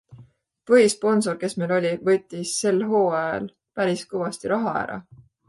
[0.69, 3.47] Põhisponsor, kes meil oli, võttis sel hooajal
[3.81, 4.99] päris kõvasti raha ära.